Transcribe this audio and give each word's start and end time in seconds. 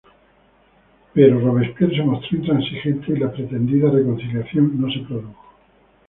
Pero 1.13 1.39
Robespierre 1.39 1.95
se 1.95 2.01
mostró 2.01 2.35
intransigente 2.35 3.05
y 3.11 3.17
la 3.17 3.31
pretendida 3.31 3.91
reconciliación 3.91 4.81
no 4.81 4.91
se 4.91 5.01
produjo. 5.01 5.53